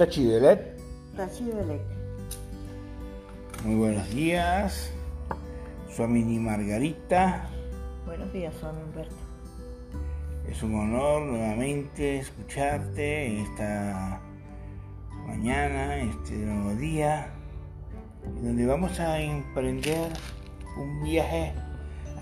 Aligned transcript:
Tachidelet. 0.00 0.80
Tachidelec. 1.14 1.82
Muy 3.64 3.74
buenos 3.74 4.08
días. 4.14 4.90
Suamini 5.94 6.38
Margarita. 6.38 7.46
Buenos 8.06 8.32
días, 8.32 8.54
Swami 8.58 8.80
Humberto. 8.80 9.14
Es 10.48 10.62
un 10.62 10.74
honor 10.74 11.20
nuevamente 11.26 12.16
escucharte 12.16 13.26
en 13.26 13.36
esta 13.40 14.22
mañana, 15.26 15.98
este 15.98 16.32
nuevo 16.32 16.74
día, 16.76 17.34
donde 18.42 18.64
vamos 18.64 18.98
a 19.00 19.20
emprender 19.20 20.10
un 20.78 21.04
viaje 21.04 21.52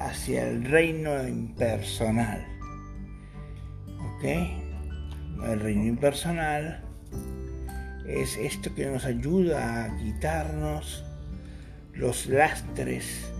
hacia 0.01 0.49
el 0.49 0.65
reino 0.65 1.29
impersonal. 1.29 2.45
¿Ok? 4.17 4.25
El 5.45 5.61
reino 5.61 5.85
impersonal 5.85 6.89
es 8.09 8.39
esto 8.39 8.75
que 8.75 8.87
nos 8.87 9.05
ayuda 9.05 9.85
a 9.85 9.97
quitarnos 9.99 11.05
los 11.93 12.27
lastres 12.27 13.31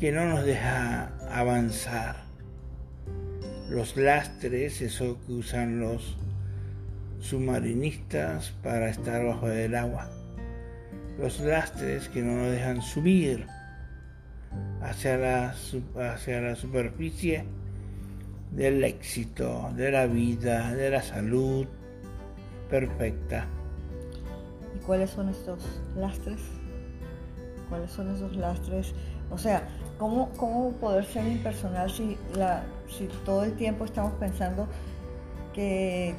que 0.00 0.12
no 0.12 0.24
nos 0.24 0.44
deja 0.44 1.12
avanzar. 1.30 2.24
Los 3.68 3.98
lastres, 3.98 4.80
eso 4.80 5.18
que 5.26 5.32
usan 5.32 5.78
los 5.78 6.16
submarinistas 7.20 8.52
para 8.62 8.88
estar 8.88 9.24
bajo 9.26 9.50
el 9.50 9.74
agua. 9.74 10.08
Los 11.18 11.40
lastres 11.40 12.08
que 12.08 12.22
no 12.22 12.36
nos 12.36 12.52
dejan 12.52 12.80
subir 12.80 13.46
hacia 14.80 15.18
la, 15.18 15.54
hacia 16.14 16.40
la 16.40 16.56
superficie 16.56 17.44
del 18.52 18.82
éxito, 18.84 19.70
de 19.76 19.90
la 19.90 20.06
vida, 20.06 20.74
de 20.74 20.90
la 20.90 21.02
salud 21.02 21.66
perfecta. 22.68 23.46
¿Y 24.76 24.78
cuáles 24.80 25.10
son 25.10 25.28
estos 25.28 25.60
lastres? 25.96 26.40
¿Cuáles 27.68 27.90
son 27.90 28.14
esos 28.14 28.36
lastres? 28.36 28.94
O 29.30 29.38
sea, 29.38 29.68
¿cómo, 29.98 30.30
cómo 30.36 30.72
poder 30.72 31.04
ser 31.04 31.26
impersonal 31.26 31.90
si, 31.90 32.16
la, 32.34 32.62
si 32.88 33.08
todo 33.24 33.44
el 33.44 33.54
tiempo 33.54 33.84
estamos 33.84 34.12
pensando 34.14 34.66
que 35.52 36.14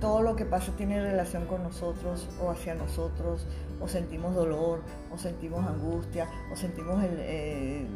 todo 0.00 0.22
lo 0.22 0.36
que 0.36 0.44
pasa 0.44 0.72
tiene 0.76 1.00
relación 1.00 1.46
con 1.46 1.62
nosotros 1.62 2.28
o 2.40 2.50
hacia 2.50 2.74
nosotros, 2.74 3.46
o 3.80 3.88
sentimos 3.88 4.34
dolor, 4.34 4.80
o 5.12 5.18
sentimos 5.18 5.66
angustia, 5.66 6.28
o 6.52 6.56
sentimos 6.56 7.02
el... 7.02 7.16
Eh, 7.18 7.86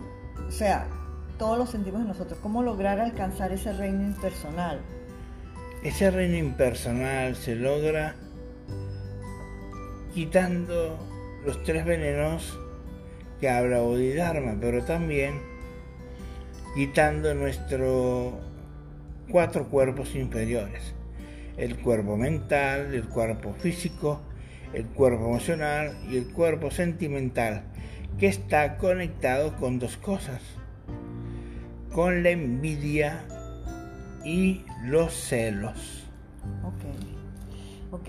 o 0.46 0.50
sea, 0.50 0.86
todos 1.38 1.58
lo 1.58 1.66
sentimos 1.66 2.00
en 2.02 2.08
nosotros. 2.08 2.38
¿Cómo 2.42 2.62
lograr 2.62 3.00
alcanzar 3.00 3.52
ese 3.52 3.72
reino 3.72 4.02
impersonal? 4.02 4.80
Ese 5.82 6.10
reino 6.10 6.36
impersonal 6.36 7.36
se 7.36 7.56
logra 7.56 8.14
quitando 10.12 10.98
los 11.46 11.62
tres 11.64 11.86
venenos 11.86 12.58
que 13.40 13.48
habla 13.48 13.80
Bodhidharma, 13.80 14.58
pero 14.60 14.84
también 14.84 15.40
quitando 16.74 17.34
nuestros 17.34 18.34
cuatro 19.30 19.68
cuerpos 19.70 20.14
inferiores. 20.14 20.92
El 21.56 21.78
cuerpo 21.78 22.18
mental, 22.18 22.94
el 22.94 23.08
cuerpo 23.08 23.54
físico, 23.54 24.20
el 24.74 24.84
cuerpo 24.84 25.28
emocional 25.28 25.96
y 26.10 26.18
el 26.18 26.30
cuerpo 26.30 26.70
sentimental, 26.70 27.62
que 28.18 28.26
está 28.26 28.76
conectado 28.76 29.56
con 29.56 29.78
dos 29.78 29.96
cosas, 29.96 30.42
con 31.90 32.22
la 32.22 32.28
envidia 32.28 33.24
y 34.24 34.64
los 34.84 35.12
celos. 35.12 36.04
Ok, 36.64 38.00
ok, 38.00 38.08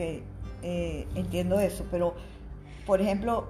eh, 0.63 1.07
entiendo 1.15 1.59
eso, 1.59 1.85
pero 1.91 2.15
por 2.85 3.01
ejemplo, 3.01 3.47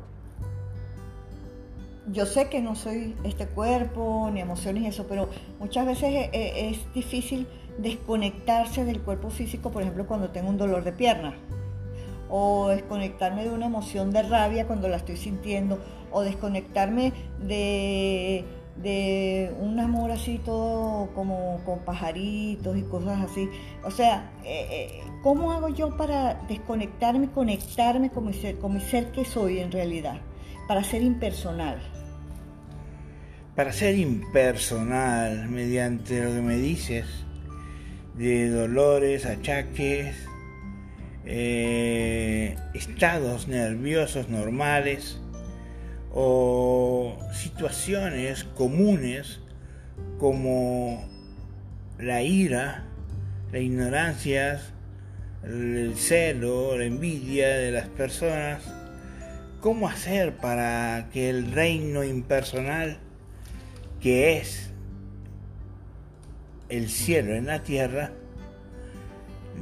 yo 2.12 2.26
sé 2.26 2.50
que 2.50 2.62
no 2.62 2.76
soy 2.76 3.16
este 3.24 3.48
cuerpo, 3.48 4.30
ni 4.34 4.42
emociones 4.42 4.84
y 4.84 4.88
eso, 4.88 5.06
pero 5.08 5.30
muchas 5.60 5.86
veces 5.86 6.10
eh, 6.14 6.30
eh, 6.34 6.70
es, 6.70 6.94
difícil 6.94 7.48
desconectarse 7.78 8.86
del 8.86 9.02
cuerpo 9.02 9.30
físico, 9.30 9.72
por 9.72 9.82
ejemplo, 9.82 10.06
cuando 10.08 10.30
tengo 10.30 10.50
un 10.50 10.58
dolor 10.58 10.84
de 10.84 10.92
pierna, 10.92 11.36
o 12.30 12.70
desconectarme 12.70 13.44
de 13.44 13.50
una 13.50 13.66
emoción 13.66 14.12
de 14.12 14.24
rabia 14.24 14.68
cuando 14.68 14.88
la 14.88 14.98
estoy 14.98 15.18
sintiendo, 15.18 15.80
o 16.12 16.22
desconectarme 16.22 17.14
de, 17.40 18.46
un 19.60 19.80
amor 19.80 20.12
así 20.12 20.40
todo 20.44 21.10
como 21.14 21.62
con 21.66 21.80
pajaritos 21.80 22.78
y 22.78 22.82
cosas 22.84 23.30
así. 23.30 23.50
O 23.84 23.92
sea, 23.92 24.32
eh, 24.44 25.02
¿cómo 25.24 25.52
hago 25.52 25.70
yo 25.70 25.96
para 25.98 26.36
desconectarme 26.48 27.30
conectarme 27.30 28.10
con 28.10 28.26
mi, 28.26 28.34
ser, 28.34 28.58
con 28.60 28.74
mi 28.74 28.82
ser 28.82 29.12
que 29.12 29.26
soy 29.26 29.60
en 29.60 29.72
realidad? 29.72 30.22
Para 30.68 30.84
ser 30.84 31.02
impersonal 31.02 31.80
para 33.56 33.74
ser 33.74 33.96
impersonal 33.96 35.50
mediante 35.50 36.24
lo 36.24 36.34
que 36.34 36.42
me 36.42 36.58
dices 36.58 37.06
de 38.16 38.50
dolores, 38.50 39.26
achaques, 39.26 40.16
eh, 41.26 42.56
estados 42.74 43.48
nerviosos 43.48 44.30
normales 44.30 45.21
o 46.14 47.18
situaciones 47.34 48.44
comunes 48.44 49.40
como 50.20 51.08
la 52.00 52.22
ira, 52.22 52.86
la 53.52 53.60
ignorancia, 53.60 54.62
el 55.44 55.94
celo, 55.96 56.78
la 56.78 56.86
envidia 56.86 57.48
de 57.50 57.72
las 57.72 57.88
personas. 57.88 58.64
¿Cómo 59.60 59.88
hacer 59.88 60.38
para 60.38 61.10
que 61.14 61.30
el 61.30 61.52
reino 61.52 62.04
impersonal 62.04 62.98
que 64.02 64.38
es 64.38 64.72
el 66.70 66.90
cielo 66.90 67.36
en 67.36 67.46
la 67.46 67.64
tierra, 67.64 68.12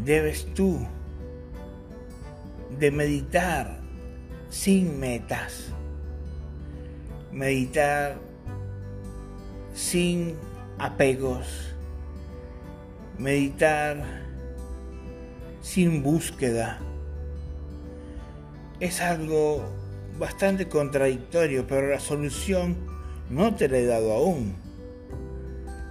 debes 0.06 0.54
tú 0.54 0.80
de 2.80 2.92
meditar 2.92 3.80
sin 4.50 5.00
metas, 5.00 5.74
meditar 7.32 8.18
sin 9.74 10.36
apegos, 10.78 11.74
meditar 13.18 14.04
sin 15.62 16.02
búsqueda. 16.04 16.80
Es 18.80 19.02
algo 19.02 19.64
bastante 20.18 20.68
contradictorio, 20.68 21.68
pero 21.68 21.88
la 21.88 22.00
solución 22.00 22.78
no 23.30 23.56
te 23.56 23.68
la 23.68 23.78
he 23.78 23.86
dado 23.86 24.14
aún. 24.14 24.56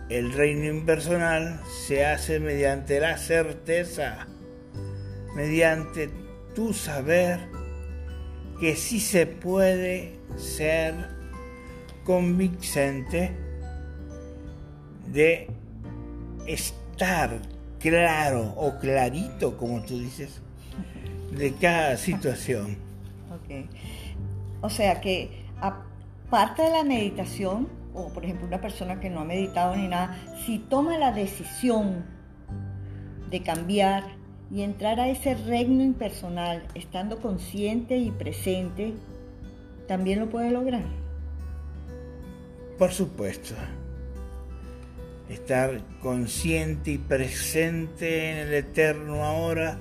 El 0.09 0.33
reino 0.33 0.65
impersonal 0.65 1.61
se 1.87 2.05
hace 2.07 2.41
mediante 2.41 2.99
la 2.99 3.19
certeza, 3.19 4.27
mediante 5.35 6.11
tu 6.55 6.73
saber 6.73 7.41
que 8.59 8.75
sí 8.75 9.01
se 9.01 9.27
puede 9.27 10.19
ser 10.37 11.18
convincente 12.09 13.37
de 15.13 15.51
estar 16.47 17.39
claro 17.79 18.55
o 18.57 18.79
clarito, 18.79 19.59
como 19.59 19.83
tú 19.83 19.99
dices, 19.99 20.41
de 21.37 21.53
cada 21.53 21.99
situación. 21.99 22.79
Okay. 23.45 23.69
O 24.63 24.71
sea 24.71 25.03
que 25.03 25.45
parte 26.31 26.63
de 26.63 26.71
la 26.71 26.83
meditación, 26.83 27.69
o 27.93 28.09
por 28.09 28.25
ejemplo 28.25 28.47
una 28.47 28.63
persona 28.63 29.01
que 29.01 29.11
no 29.11 29.21
ha 29.21 29.25
meditado 29.27 29.77
ni 29.77 29.87
nada, 29.87 30.17
si 30.47 30.61
toma 30.61 30.97
la 30.97 31.13
decisión 31.13 32.07
de 33.29 33.43
cambiar 33.43 34.05
y 34.51 34.63
entrar 34.63 34.99
a 34.99 35.09
ese 35.09 35.35
reino 35.35 35.85
impersonal, 35.85 36.67
estando 36.75 37.21
consciente 37.21 37.99
y 37.99 38.11
presente, 38.11 38.95
también 39.87 40.21
lo 40.21 40.31
puede 40.31 40.51
lograr. 40.51 40.85
Por 42.79 42.93
supuesto. 42.93 43.55
Estar 45.29 45.83
consciente 46.01 46.93
y 46.93 46.99
presente 46.99 48.31
en 48.31 48.37
el 48.39 48.55
eterno 48.55 49.25
ahora 49.25 49.79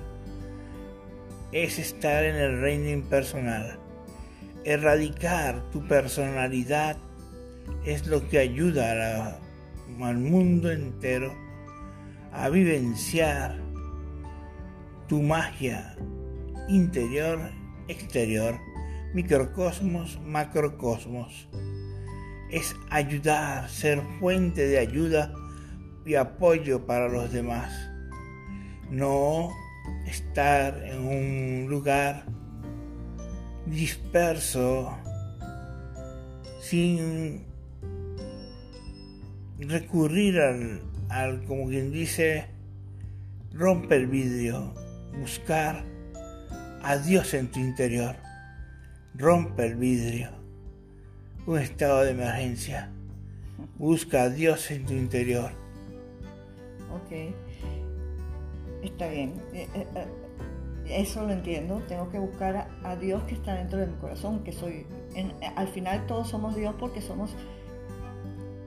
es 1.52 1.78
estar 1.78 2.24
en 2.24 2.36
el 2.36 2.60
reino 2.60 2.90
impersonal 2.90 3.78
erradicar 4.68 5.70
tu 5.70 5.86
personalidad 5.86 6.98
es 7.86 8.06
lo 8.06 8.28
que 8.28 8.38
ayuda 8.38 9.40
al 10.00 10.18
mundo 10.18 10.70
entero 10.70 11.34
a 12.32 12.50
vivenciar 12.50 13.58
tu 15.08 15.22
magia 15.22 15.96
interior, 16.68 17.38
exterior, 17.88 18.58
microcosmos, 19.14 20.20
macrocosmos. 20.20 21.48
Es 22.50 22.74
ayudar, 22.90 23.68
ser 23.68 24.02
fuente 24.18 24.66
de 24.66 24.78
ayuda 24.78 25.32
y 26.04 26.14
apoyo 26.14 26.86
para 26.86 27.08
los 27.08 27.32
demás. 27.32 27.72
No 28.90 29.50
estar 30.06 30.82
en 30.84 31.00
un 31.00 31.66
lugar 31.68 32.24
disperso, 33.66 34.96
sin 36.60 37.46
recurrir 39.58 40.40
al, 40.40 40.82
al, 41.08 41.44
como 41.44 41.68
quien 41.68 41.92
dice, 41.92 42.46
romper 43.52 44.02
el 44.02 44.06
vidrio, 44.06 44.74
buscar 45.18 45.84
a 46.82 46.96
Dios 46.96 47.34
en 47.34 47.50
tu 47.50 47.60
interior, 47.60 48.16
rompe 49.14 49.66
el 49.66 49.76
vidrio, 49.76 50.30
un 51.48 51.58
estado 51.58 52.04
de 52.04 52.10
emergencia, 52.10 52.90
busca 53.78 54.24
a 54.24 54.28
Dios 54.28 54.70
en 54.70 54.84
tu 54.84 54.92
interior. 54.92 55.50
Ok, 56.94 57.32
está 58.82 59.08
bien. 59.08 59.32
Eh, 59.54 59.66
eh, 59.74 59.86
eh, 59.94 60.06
eso 60.90 61.24
lo 61.24 61.32
entiendo, 61.32 61.82
tengo 61.88 62.10
que 62.10 62.18
buscar 62.18 62.68
a, 62.84 62.96
Dios 62.96 63.22
que 63.22 63.34
está 63.34 63.54
dentro 63.54 63.78
de 63.78 63.86
mi 63.86 63.94
corazón, 63.94 64.44
que 64.44 64.52
soy, 64.52 64.86
al 65.56 65.68
final 65.68 66.06
todos 66.06 66.28
somos 66.28 66.54
Dios 66.54 66.74
porque 66.78 67.00
somos, 67.00 67.30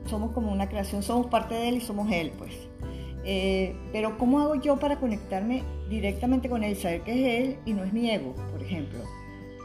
somos 0.07 0.31
como 0.31 0.51
una 0.51 0.68
creación, 0.68 1.04
somos 1.04 1.28
parte 1.28 1.54
de 1.54 1.69
Él 1.69 1.75
y 1.75 1.81
somos 1.81 2.12
Él, 2.12 2.31
pues. 2.36 2.54
Eh, 3.24 3.75
pero 3.92 4.18
¿cómo 4.18 4.39
hago 4.39 4.56
yo 4.56 4.78
para 4.78 5.00
conectarme 5.00 5.63
directamente 5.88 6.50
con 6.50 6.63
Él, 6.63 6.75
saber 6.75 7.01
que 7.01 7.12
es 7.12 7.44
Él 7.44 7.57
y 7.66 7.74
no 7.74 7.83
es 7.83 7.94
mi 7.94 8.10
ego, 8.10 8.36
por 8.51 8.63
ejemplo? 8.63 9.00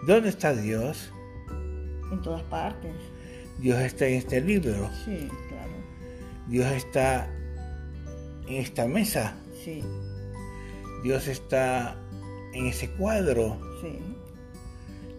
¿Dónde 0.07 0.29
está 0.29 0.53
Dios? 0.55 1.13
En 2.13 2.23
todas 2.23 2.43
partes. 2.45 2.95
Dios 3.59 3.81
está 3.81 4.07
en 4.07 4.15
este 4.15 4.41
libro. 4.41 4.91
Sí, 5.05 5.29
claro. 5.49 5.73
Dios 6.49 6.71
está 6.73 7.29
en 8.47 8.55
esta 8.55 8.87
mesa. 8.87 9.35
Sí. 9.65 9.83
Dios 11.03 11.27
está 11.29 11.97
en 12.53 12.67
ese 12.67 12.91
cuadro. 12.91 13.59
Sí. 13.81 13.99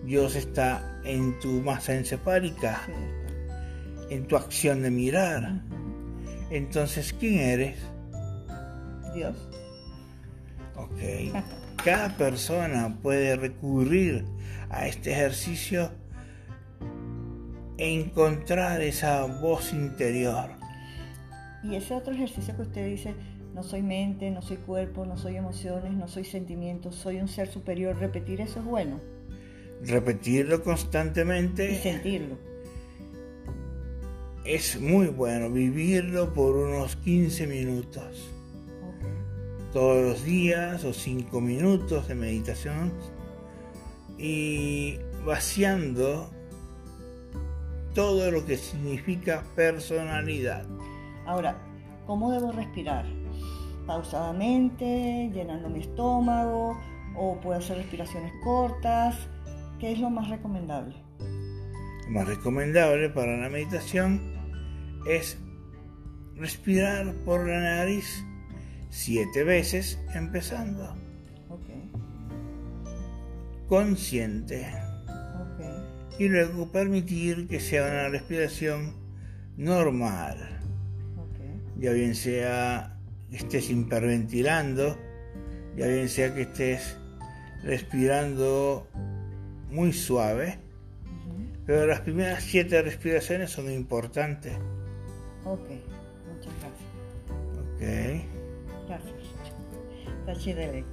Dios 0.04 0.36
está 0.36 1.02
en 1.04 1.38
tu 1.40 1.62
masa 1.62 1.96
encefálica, 1.96 2.82
en 4.10 4.26
tu 4.28 4.38
acción 4.38 4.84
de 4.84 4.92
mirar. 4.92 5.62
Entonces, 6.50 7.14
¿quién 7.20 7.40
eres? 7.40 7.78
Dios. 9.14 9.36
Ok. 10.76 11.34
Cada 11.84 12.16
persona 12.16 12.98
puede 13.02 13.36
recurrir 13.36 14.26
a 14.70 14.88
este 14.88 15.12
ejercicio 15.12 15.92
encontrar 17.78 18.82
esa 18.82 19.26
voz 19.26 19.74
interior. 19.74 20.50
Y 21.64 21.76
ese 21.76 21.94
otro 21.94 22.14
ejercicio 22.14 22.56
que 22.56 22.62
usted 22.64 22.86
dice, 22.88 23.16
no 23.54 23.64
soy 23.64 23.82
mente, 23.82 24.30
no 24.32 24.42
soy 24.42 24.58
cuerpo, 24.58 25.06
no 25.06 25.18
soy 25.18 25.36
emociones, 25.36 25.94
no 25.94 26.08
soy 26.08 26.26
sentimientos, 26.26 26.96
soy 26.96 27.18
un 27.18 27.28
ser 27.28 27.48
superior. 27.48 27.98
Repetir 27.98 28.42
eso 28.42 28.60
es 28.60 28.66
bueno. 28.66 29.00
Repetirlo 29.84 30.64
constantemente. 30.64 31.72
Y 31.72 31.76
sentirlo. 31.76 32.38
Es 34.46 34.80
muy 34.80 35.08
bueno 35.08 35.50
vivirlo 35.52 36.34
por 36.34 36.56
unos 36.56 36.96
15 36.98 37.48
minutos. 37.48 38.30
Todos 39.74 40.04
los 40.04 40.24
días 40.24 40.84
o 40.86 40.94
5 40.94 41.42
minutos 41.42 42.08
de 42.08 42.16
meditación. 42.16 42.94
Y 44.18 45.00
vaciando 45.26 46.32
todo 47.98 48.30
lo 48.30 48.46
que 48.46 48.58
significa 48.58 49.44
personalidad. 49.56 50.66
Ahora, 51.26 51.58
¿cómo 52.06 52.32
debo 52.32 52.52
respirar? 52.52 53.06
pausadamente, 53.88 55.32
llenando 55.34 55.70
mi 55.70 55.80
estómago, 55.80 56.78
o 57.16 57.40
puedo 57.40 57.58
hacer 57.58 57.78
respiraciones 57.78 58.32
cortas. 58.44 59.16
¿Qué 59.80 59.94
es 59.94 60.00
lo 60.00 60.10
más 60.12 60.30
recomendable? 60.30 60.96
Lo 62.06 62.12
más 62.12 62.28
recomendable 62.28 63.10
para 63.10 63.38
la 63.38 63.50
meditación 63.50 64.22
es 65.08 65.40
respirar 66.36 67.14
por 67.26 67.48
la 67.48 67.60
nariz 67.60 68.24
siete 68.90 69.44
veces 69.44 70.00
empezando. 70.14 70.96
Consciente. 73.68 74.87
Y 76.20 76.30
luego 76.30 76.72
permitir 76.72 77.48
que 77.48 77.60
sea 77.60 77.84
una 77.84 78.10
respiración 78.10 78.94
normal. 79.56 80.60
Ya 81.80 81.92
bien 81.92 82.16
sea 82.16 82.98
estés 83.32 83.70
hiperventilando, 83.70 84.98
ya 85.76 85.88
bien 85.88 86.10
sea 86.10 86.34
que 86.34 86.44
estés 86.44 86.98
respirando 87.64 88.88
muy 89.70 89.94
suave, 89.94 90.60
pero 91.66 91.86
las 91.86 92.02
primeras 92.02 92.44
siete 92.44 92.82
respiraciones 92.82 93.52
son 93.52 93.72
importantes. 93.72 94.54
Ok, 95.44 95.70
muchas 96.34 96.54
gracias. 96.60 96.88
Ok. 97.60 98.88
Gracias. 98.88 99.14
Tachidelet. 100.26 100.86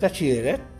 Tachidelet. 0.00 0.79